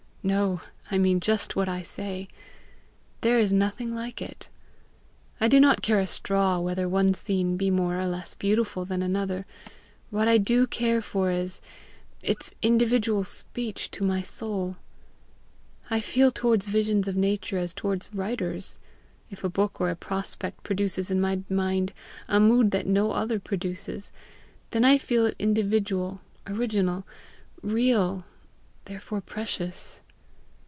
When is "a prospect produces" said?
19.89-21.09